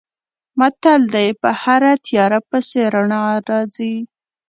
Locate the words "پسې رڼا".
2.49-3.23